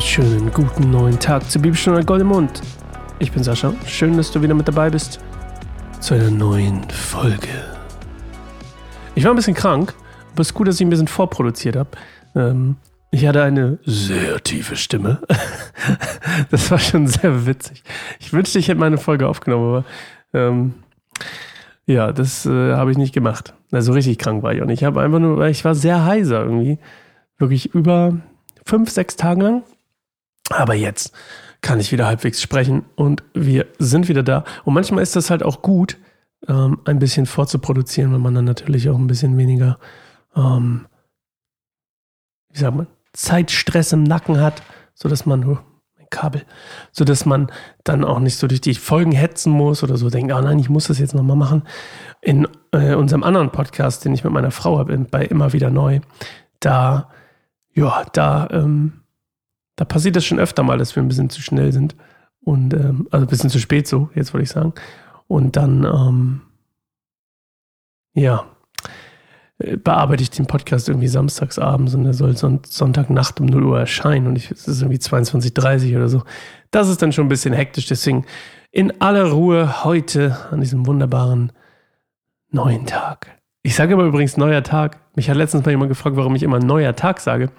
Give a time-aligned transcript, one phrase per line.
[0.00, 2.62] wunderschönen guten neuen Tag zur Bibelstunde Gold im Mund.
[3.18, 5.20] Ich bin Sascha, schön, dass du wieder mit dabei bist
[6.00, 7.48] zu einer neuen Folge.
[9.14, 9.92] Ich war ein bisschen krank,
[10.32, 11.90] aber es ist gut, dass ich ein bisschen vorproduziert habe.
[12.34, 12.76] Ähm,
[13.10, 15.20] ich hatte eine sehr tiefe Stimme.
[16.50, 17.82] das war schon sehr witzig.
[18.20, 19.84] Ich wünschte, ich hätte meine Folge aufgenommen, aber
[20.32, 20.74] ähm,
[21.84, 23.52] ja, das äh, habe ich nicht gemacht.
[23.70, 24.80] Also richtig krank war ich nicht.
[24.80, 26.78] Ich habe einfach nur, ich war sehr heiser irgendwie.
[27.36, 28.16] Wirklich über
[28.64, 29.62] fünf, sechs Tage lang.
[30.50, 31.12] Aber jetzt
[31.62, 34.44] kann ich wieder halbwegs sprechen und wir sind wieder da.
[34.64, 35.98] Und manchmal ist das halt auch gut,
[36.48, 39.78] ähm, ein bisschen vorzuproduzieren, wenn man dann natürlich auch ein bisschen weniger,
[40.34, 40.86] ähm,
[42.50, 44.62] wie sagt man, Zeitstress im Nacken hat,
[44.94, 45.58] sodass man, oh,
[45.96, 46.44] mein Kabel,
[46.92, 47.50] sodass man
[47.84, 50.70] dann auch nicht so durch die Folgen hetzen muss oder so denkt, oh nein, ich
[50.70, 51.64] muss das jetzt nochmal machen.
[52.22, 56.00] In äh, unserem anderen Podcast, den ich mit meiner Frau habe, bei Immer wieder neu,
[56.60, 57.10] da
[57.72, 58.99] ja, da, ähm,
[59.80, 61.96] da passiert das schon öfter mal, dass wir ein bisschen zu schnell sind.
[62.42, 64.74] Und, ähm, also ein bisschen zu spät so, jetzt wollte ich sagen.
[65.26, 66.42] Und dann, ähm,
[68.12, 68.44] ja,
[69.56, 73.64] äh, bearbeite ich den Podcast irgendwie samstags abends und er soll Son Sonntagnacht um 0
[73.64, 76.24] Uhr erscheinen und ich, es ist irgendwie 22.30 oder so.
[76.70, 78.26] Das ist dann schon ein bisschen hektisch, deswegen
[78.70, 81.52] in aller Ruhe heute an diesem wunderbaren
[82.50, 83.40] neuen Tag.
[83.62, 85.00] Ich sage immer übrigens neuer Tag.
[85.14, 87.50] Mich hat letztens mal jemand gefragt, warum ich immer neuer Tag sage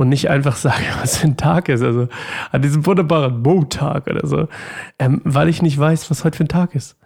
[0.00, 1.82] und nicht einfach sage, was für ein Tag ist.
[1.82, 2.08] Also
[2.50, 4.48] an diesem wunderbaren Montag oder so.
[4.98, 6.96] Ähm, weil ich nicht weiß, was heute für ein Tag ist.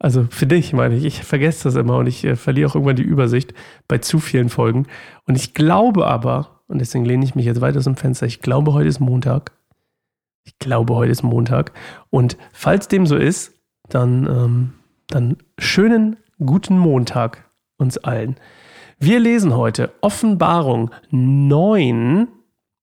[0.00, 1.04] Also für dich meine ich.
[1.04, 3.54] Ich vergesse das immer und ich äh, verliere auch irgendwann die Übersicht
[3.86, 4.86] bei zu vielen Folgen.
[5.24, 8.40] Und ich glaube aber, und deswegen lehne ich mich jetzt weiter aus dem Fenster, ich
[8.40, 9.52] glaube, heute ist Montag.
[10.42, 11.70] Ich glaube, heute ist Montag.
[12.10, 13.54] Und falls dem so ist,
[13.88, 14.72] dann, ähm,
[15.06, 18.34] dann schönen guten Montag uns allen.
[19.04, 22.28] Wir lesen heute Offenbarung 9,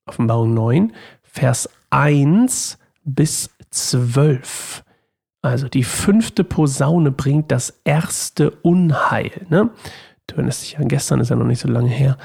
[0.05, 0.91] Offenbarung 9,
[1.23, 4.83] Vers 1 bis 12.
[5.41, 9.31] Also die fünfte Posaune bringt das erste Unheil.
[9.47, 9.69] Ne?
[10.27, 12.17] Du erinnerst dich an gestern, ist ja noch nicht so lange her.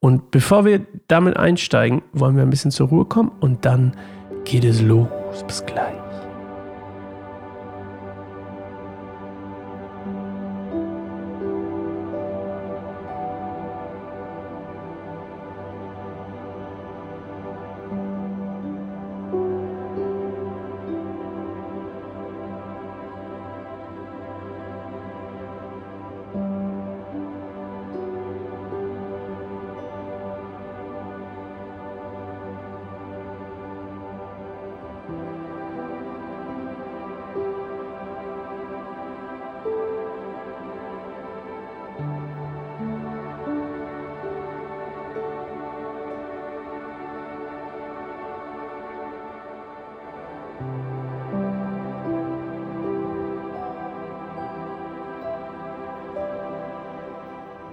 [0.00, 3.94] Und bevor wir damit einsteigen, wollen wir ein bisschen zur Ruhe kommen und dann
[4.44, 5.08] geht es los.
[5.46, 6.01] Bis gleich.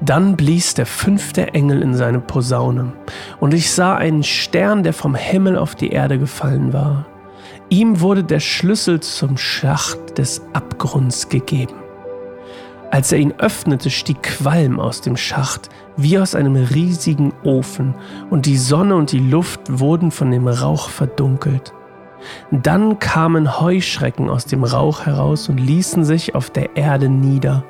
[0.10, 2.94] Dann blies der fünfte Engel in seine Posaune,
[3.40, 7.06] und ich sah einen Stern, der vom Himmel auf die Erde gefallen war.
[7.70, 11.76] Ihm wurde der Schlüssel zum Schacht des Abgrunds gegeben.
[12.90, 17.94] Als er ihn öffnete, stieg Qualm aus dem Schacht, wie aus einem riesigen Ofen,
[18.32, 21.72] und die Sonne und die Luft wurden von dem Rauch verdunkelt.
[22.50, 27.64] Dann kamen Heuschrecken aus dem Rauch heraus und ließen sich auf der Erde nieder.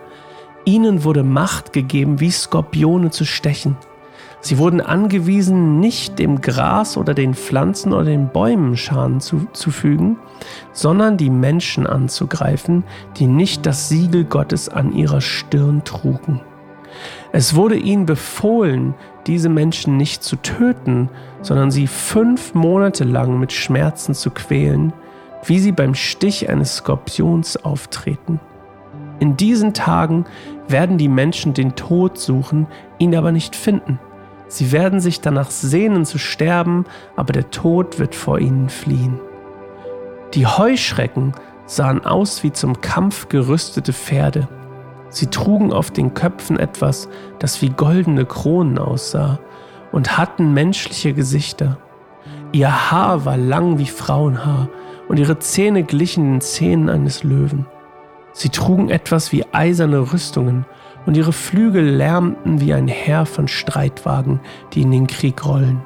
[0.66, 3.78] Ihnen wurde Macht gegeben, wie Skorpione zu stechen.
[4.42, 10.18] Sie wurden angewiesen, nicht dem Gras oder den Pflanzen oder den Bäumen Schaden zuzufügen,
[10.72, 12.84] sondern die Menschen anzugreifen,
[13.18, 16.42] die nicht das Siegel Gottes an ihrer Stirn trugen.
[17.32, 18.96] Es wurde ihnen befohlen,
[19.28, 21.10] diese Menschen nicht zu töten,
[21.42, 24.94] sondern sie fünf Monate lang mit Schmerzen zu quälen,
[25.46, 28.40] wie sie beim Stich eines Skorpions auftreten.
[29.20, 30.26] In diesen Tagen
[30.68, 32.68] werden die Menschen den Tod suchen,
[32.98, 34.00] ihn aber nicht finden.
[34.48, 36.86] Sie werden sich danach sehnen zu sterben,
[37.16, 39.20] aber der Tod wird vor ihnen fliehen.
[40.34, 41.34] Die Heuschrecken
[41.66, 44.48] sahen aus wie zum Kampf gerüstete Pferde.
[45.10, 49.40] Sie trugen auf den Köpfen etwas, das wie goldene Kronen aussah,
[49.92, 51.78] und hatten menschliche Gesichter.
[52.52, 54.70] Ihr Haar war lang wie Frauenhaar,
[55.08, 57.66] und ihre Zähne glichen den Zähnen eines Löwen.
[58.34, 60.66] Sie trugen etwas wie eiserne Rüstungen,
[61.06, 64.40] und ihre Flügel lärmten wie ein Heer von Streitwagen,
[64.74, 65.82] die in den Krieg rollen.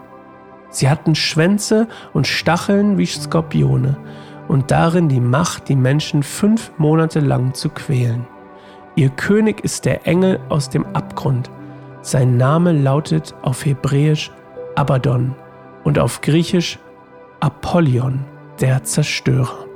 [0.70, 3.98] Sie hatten Schwänze und Stacheln wie Skorpione
[4.48, 8.28] und darin die Macht, die Menschen fünf Monate lang zu quälen.
[8.96, 11.50] Ihr König ist der Engel aus dem Abgrund.
[12.02, 14.32] Sein Name lautet auf Hebräisch
[14.76, 15.36] Abaddon
[15.84, 16.80] und auf Griechisch
[17.40, 18.26] Apollyon,
[18.60, 19.73] der Zerstörer.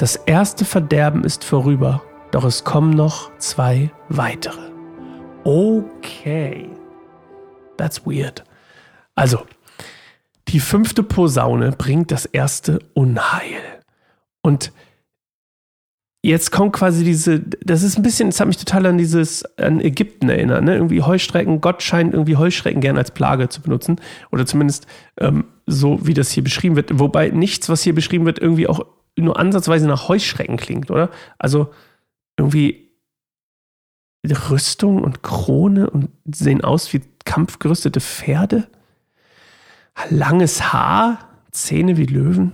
[0.00, 4.70] Das erste Verderben ist vorüber, doch es kommen noch zwei weitere.
[5.44, 6.70] Okay.
[7.76, 8.42] That's weird.
[9.14, 9.42] Also,
[10.48, 13.82] die fünfte Posaune bringt das erste Unheil.
[14.40, 14.72] Und
[16.22, 19.82] jetzt kommt quasi diese, das ist ein bisschen, das hat mich total an dieses, an
[19.82, 20.76] Ägypten erinnert, ne?
[20.76, 24.00] Irgendwie Heuschrecken, Gott scheint irgendwie Heuschrecken gern als Plage zu benutzen.
[24.32, 24.86] Oder zumindest
[25.18, 26.98] ähm, so, wie das hier beschrieben wird.
[26.98, 31.10] Wobei nichts, was hier beschrieben wird, irgendwie auch nur ansatzweise nach Heuschrecken klingt, oder?
[31.38, 31.72] Also
[32.36, 32.90] irgendwie
[34.26, 38.68] Rüstung und Krone und sehen aus wie kampfgerüstete Pferde.
[40.08, 41.18] Langes Haar,
[41.50, 42.52] Zähne wie Löwen.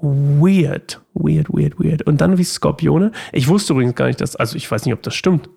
[0.00, 2.02] Weird, weird, weird, weird.
[2.02, 3.12] Und dann wie Skorpione.
[3.32, 5.48] Ich wusste übrigens gar nicht, dass, also ich weiß nicht, ob das stimmt.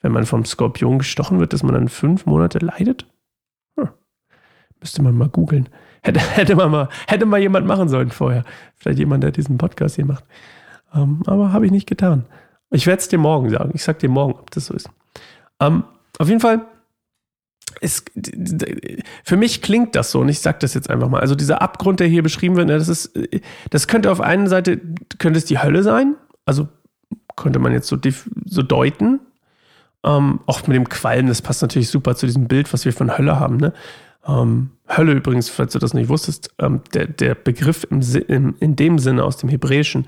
[0.00, 3.06] Wenn man vom Skorpion gestochen wird, dass man dann fünf Monate leidet?
[4.80, 5.68] Müsste man mal googeln.
[6.02, 8.44] Hätte, hätte, man mal, hätte mal jemand machen sollen vorher.
[8.76, 10.24] Vielleicht jemand, der diesen Podcast hier macht.
[10.94, 12.24] Ähm, aber habe ich nicht getan.
[12.70, 13.70] Ich werde es dir morgen sagen.
[13.74, 14.90] Ich sag dir morgen, ob das so ist.
[15.60, 15.84] Ähm,
[16.18, 16.66] auf jeden Fall
[17.80, 18.04] es,
[19.24, 21.20] für mich klingt das so, und ich sage das jetzt einfach mal.
[21.20, 23.12] Also dieser Abgrund, der hier beschrieben wird, ne, das ist,
[23.70, 24.80] das könnte auf einer Seite,
[25.18, 26.16] könnte es die Hölle sein.
[26.44, 26.68] Also
[27.36, 27.96] könnte man jetzt so,
[28.46, 29.20] so deuten.
[30.04, 33.16] Ähm, auch mit dem Qualm, das passt natürlich super zu diesem Bild, was wir von
[33.16, 33.56] Hölle haben.
[33.56, 33.72] Ne?
[34.28, 38.76] Ähm, Hölle übrigens, falls du das nicht wusstest, ähm, der, der Begriff im, im, in
[38.76, 40.06] dem Sinne aus dem Hebräischen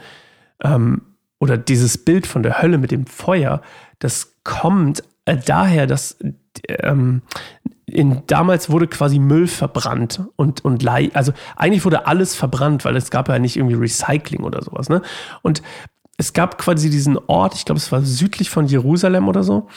[0.63, 1.03] ähm,
[1.39, 3.63] oder dieses Bild von der Hölle mit dem Feuer,
[3.99, 6.19] das kommt äh, daher, dass
[6.69, 7.23] ähm,
[7.87, 13.11] in, damals wurde quasi Müll verbrannt und, und also eigentlich wurde alles verbrannt, weil es
[13.11, 14.89] gab ja nicht irgendwie Recycling oder sowas.
[14.89, 15.03] Ne?
[15.43, 15.63] Und
[16.17, 19.69] es gab quasi diesen Ort, ich glaube, es war südlich von Jerusalem oder so,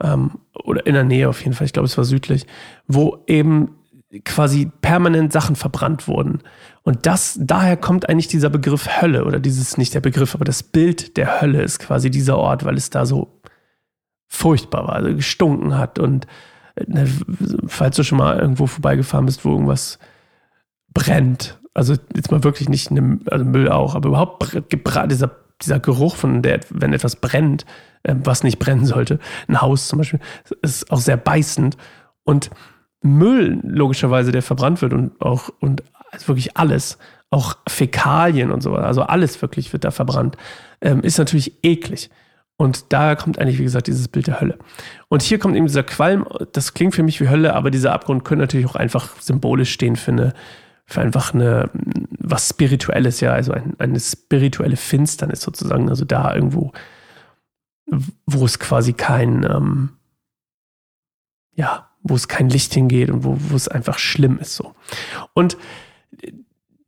[0.00, 2.46] ähm, oder in der Nähe auf jeden Fall, ich glaube, es war südlich,
[2.86, 3.76] wo eben
[4.24, 6.40] quasi permanent Sachen verbrannt wurden.
[6.82, 10.62] Und das, daher kommt eigentlich dieser Begriff Hölle oder dieses, nicht der Begriff, aber das
[10.62, 13.40] Bild der Hölle ist quasi dieser Ort, weil es da so
[14.28, 16.26] furchtbar war, also gestunken hat und
[16.86, 17.08] ne,
[17.66, 19.98] falls du schon mal irgendwo vorbeigefahren bist, wo irgendwas
[20.92, 24.56] brennt, also jetzt mal wirklich nicht eine, also Müll auch, aber überhaupt
[25.10, 25.30] dieser,
[25.60, 27.66] dieser Geruch von der, wenn etwas brennt,
[28.02, 30.20] äh, was nicht brennen sollte, ein Haus zum Beispiel,
[30.62, 31.76] ist auch sehr beißend
[32.24, 32.50] und
[33.06, 36.98] Müll logischerweise, der verbrannt wird und auch und also wirklich alles,
[37.30, 40.36] auch Fäkalien und so, also alles wirklich wird da verbrannt,
[40.80, 42.10] ähm, ist natürlich eklig.
[42.58, 44.58] Und daher kommt eigentlich, wie gesagt, dieses Bild der Hölle.
[45.08, 48.24] Und hier kommt eben dieser Qualm, das klingt für mich wie Hölle, aber dieser Abgrund
[48.24, 50.32] könnte natürlich auch einfach symbolisch stehen für eine,
[50.86, 51.68] für einfach eine,
[52.18, 56.72] was Spirituelles, ja, also ein, eine spirituelle Finsternis sozusagen, also da irgendwo,
[58.24, 59.90] wo es quasi kein, ähm,
[61.52, 64.74] ja, wo es kein Licht hingeht und wo, wo es einfach schlimm ist so.
[65.34, 65.56] Und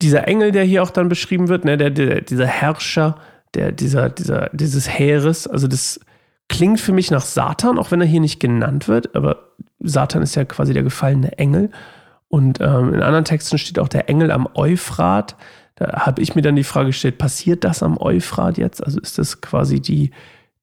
[0.00, 3.16] dieser Engel, der hier auch dann beschrieben wird, ne, der, der, dieser Herrscher,
[3.54, 5.46] der, dieser, dieser, dieses Heeres.
[5.46, 6.00] Also das
[6.48, 9.48] klingt für mich nach Satan, auch wenn er hier nicht genannt wird, aber
[9.80, 11.70] Satan ist ja quasi der gefallene Engel.
[12.28, 15.36] Und ähm, in anderen Texten steht auch der Engel am Euphrat.
[15.76, 18.84] Da habe ich mir dann die Frage gestellt, passiert das am Euphrat jetzt?
[18.84, 20.10] Also ist das quasi die,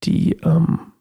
[0.04, 0.95] die, ähm, die,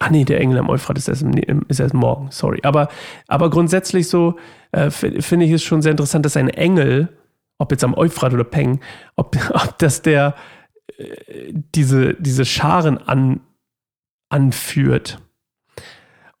[0.00, 2.58] ah nee, der Engel am Euphrat ist erst, im, ist erst morgen, sorry.
[2.64, 2.88] Aber,
[3.28, 4.36] aber grundsätzlich so
[4.72, 7.08] äh, finde ich es schon sehr interessant, dass ein Engel
[7.60, 8.80] ob jetzt am Euphrat oder Peng,
[9.14, 10.34] ob, ob das der
[10.96, 13.40] äh, diese, diese Scharen an,
[14.30, 15.18] anführt.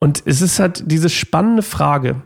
[0.00, 2.22] Und es ist halt diese spannende Frage,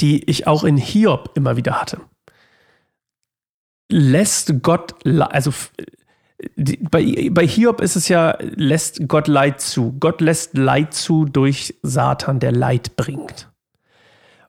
[0.00, 2.00] die ich auch in Hiob immer wieder hatte.
[3.90, 5.52] Lässt Gott, also
[6.56, 9.96] bei, bei Hiob ist es ja, lässt Gott Leid zu.
[9.98, 13.50] Gott lässt Leid zu durch Satan, der Leid bringt.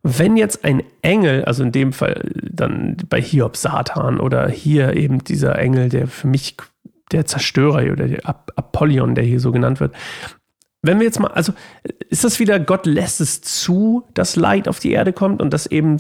[0.02, 5.24] Wenn jetzt ein Engel, also in dem Fall dann bei Hiob Satan oder hier eben
[5.24, 6.56] dieser Engel, der für mich
[7.12, 9.94] der Zerstörer oder der Apollyon, der hier so genannt wird,
[10.82, 11.54] wenn wir jetzt mal, also
[12.10, 15.66] ist das wieder, Gott lässt es zu, dass Leid auf die Erde kommt und dass
[15.66, 15.98] eben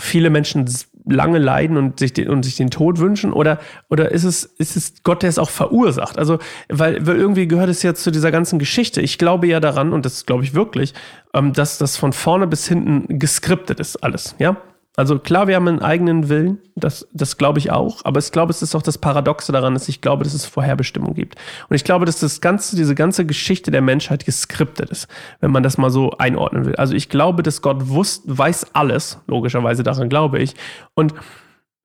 [0.00, 0.68] viele Menschen
[1.04, 3.32] lange leiden und sich den, und sich den Tod wünschen?
[3.32, 6.18] Oder, oder ist, es, ist es Gott, der es auch verursacht?
[6.18, 6.38] Also,
[6.68, 9.00] weil, weil irgendwie gehört es ja zu dieser ganzen Geschichte.
[9.00, 10.94] Ich glaube ja daran, und das glaube ich wirklich,
[11.34, 14.56] ähm, dass das von vorne bis hinten geskriptet ist, alles, ja?
[14.96, 18.50] Also klar, wir haben einen eigenen Willen, das, das glaube ich auch, aber ich glaube,
[18.50, 21.36] es ist auch das Paradoxe daran, dass ich glaube, dass es Vorherbestimmung gibt.
[21.68, 25.06] Und ich glaube, dass das ganze, diese ganze Geschichte der Menschheit geskriptet ist,
[25.40, 26.74] wenn man das mal so einordnen will.
[26.74, 30.54] Also ich glaube, dass Gott wusst, weiß alles, logischerweise daran glaube ich.
[30.94, 31.14] Und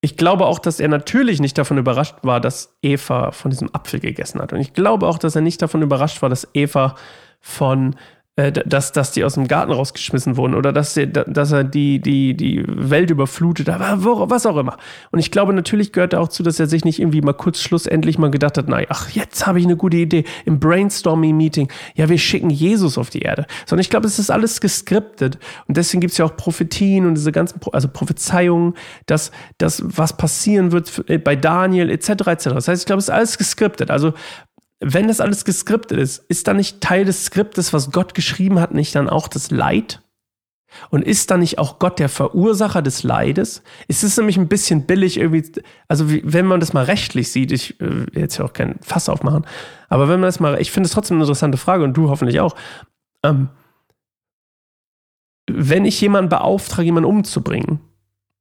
[0.02, 4.00] ich glaube auch, dass er natürlich nicht davon überrascht war, dass Eva von diesem Apfel
[4.00, 4.52] gegessen hat.
[4.52, 6.96] Und ich glaube auch, dass er nicht davon überrascht war, dass Eva
[7.40, 7.96] von
[8.36, 12.36] dass, dass die aus dem Garten rausgeschmissen wurden oder dass, der, dass er die, die,
[12.36, 14.76] die Welt überflutet, aber was auch immer.
[15.12, 17.62] Und ich glaube, natürlich gehört da auch zu, dass er sich nicht irgendwie mal kurz
[17.62, 21.72] schlussendlich mal gedacht hat, naja, ach, jetzt habe ich eine gute Idee im Brainstorming-Meeting.
[21.96, 23.46] Ja, wir schicken Jesus auf die Erde.
[23.66, 25.40] Sondern ich glaube, es ist alles geskriptet.
[25.68, 28.74] Und deswegen gibt es ja auch Prophetien und diese ganzen, also Prophezeiungen,
[29.06, 32.10] dass, dass was passieren wird bei Daniel etc.
[32.10, 32.44] etc.
[32.50, 33.92] Das heißt, ich glaube, es ist alles geskriptet.
[33.92, 34.14] Also
[34.80, 38.74] wenn das alles geskriptet ist, ist dann nicht Teil des Skriptes, was Gott geschrieben hat,
[38.74, 40.02] nicht dann auch das Leid?
[40.90, 43.64] Und ist dann nicht auch Gott der Verursacher des Leides?
[43.88, 45.50] Ist es nämlich ein bisschen billig irgendwie,
[45.88, 48.78] also wie, wenn man das mal rechtlich sieht, ich äh, will jetzt ja auch kein
[48.82, 49.46] Fass aufmachen,
[49.88, 52.42] aber wenn man das mal, ich finde es trotzdem eine interessante Frage und du hoffentlich
[52.42, 52.56] auch.
[53.24, 53.50] Ähm,
[55.48, 57.80] wenn ich jemanden beauftrage, jemanden umzubringen,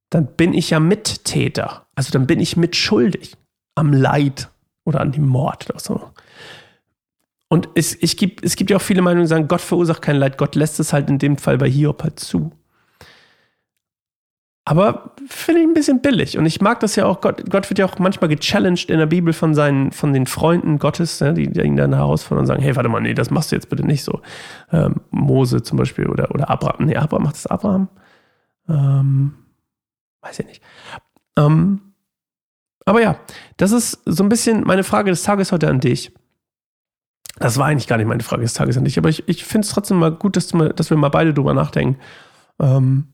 [0.09, 1.87] dann bin ich ja Mittäter.
[1.95, 3.37] Also dann bin ich mitschuldig
[3.75, 4.49] am Leid
[4.85, 6.11] oder an dem Mord oder so.
[7.49, 10.15] Und es, ich gibt, es gibt ja auch viele Meinungen, die sagen, Gott verursacht kein
[10.15, 12.51] Leid, Gott lässt es halt in dem Fall bei Hiob halt zu.
[14.67, 16.39] Aber finde ich ein bisschen billig.
[16.39, 19.05] Und ich mag das ja auch, Gott, Gott wird ja auch manchmal gechallenged in der
[19.05, 22.63] Bibel von seinen, von den Freunden Gottes, ne, die, die ihn dann herausfordern und sagen,
[22.63, 24.21] hey, warte mal, nee, das machst du jetzt bitte nicht so.
[24.71, 26.87] Ähm, Mose zum Beispiel oder, oder Abraham.
[26.87, 27.89] Nee, Abraham macht das Abraham.
[28.67, 29.35] Ähm,
[30.21, 30.63] weiß ich nicht.
[31.37, 31.93] Ähm,
[32.85, 33.19] aber ja,
[33.57, 36.11] das ist so ein bisschen meine Frage des Tages heute an dich.
[37.37, 39.65] Das war eigentlich gar nicht meine Frage des Tages an dich, aber ich, ich finde
[39.65, 41.99] es trotzdem mal gut, dass, mal, dass, wir mal beide drüber nachdenken.
[42.59, 43.13] Ähm,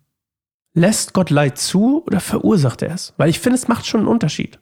[0.74, 3.14] lässt Gott Leid zu oder verursacht er es?
[3.18, 4.60] Weil ich finde, es macht schon einen Unterschied.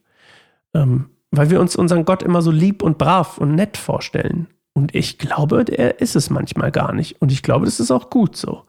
[0.74, 4.48] Ähm, weil wir uns unseren Gott immer so lieb und brav und nett vorstellen.
[4.74, 7.22] Und ich glaube, der ist es manchmal gar nicht.
[7.22, 8.64] Und ich glaube, das ist auch gut so.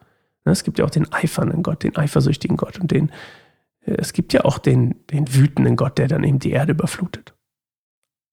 [0.44, 3.12] Ne, es gibt ja auch den eifernden Gott, den eifersüchtigen Gott und den,
[3.98, 7.34] es gibt ja auch den, den wütenden Gott, der dann eben die Erde überflutet.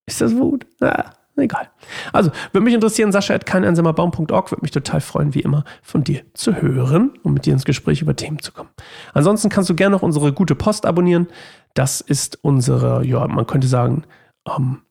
[0.06, 0.66] Ist das Wut?
[0.80, 1.70] Na, egal.
[2.14, 6.22] Also, würde mich interessieren, Sascha at keineinsamerbaum.org, würde mich total freuen, wie immer, von dir
[6.34, 8.70] zu hören und mit dir ins Gespräch über Themen zu kommen.
[9.14, 11.28] Ansonsten kannst du gerne noch unsere gute Post abonnieren.
[11.74, 14.04] Das ist unsere, ja, man könnte sagen,
[14.48, 14.82] ähm,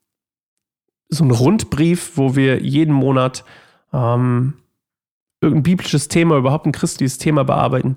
[1.08, 3.44] so ein Rundbrief, wo wir jeden Monat
[3.92, 4.54] ähm,
[5.40, 7.96] irgendein biblisches Thema, überhaupt ein christliches Thema bearbeiten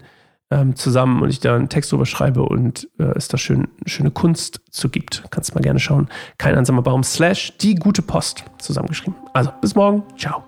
[0.52, 4.12] ähm, zusammen und ich da einen Text drüber schreibe und äh, es da schön, schöne
[4.12, 5.24] Kunst zu gibt.
[5.30, 6.10] Kannst mal gerne schauen.
[6.38, 9.16] Kein einsamer Baum slash die gute Post zusammengeschrieben.
[9.34, 10.04] Also bis morgen.
[10.18, 10.44] Ciao.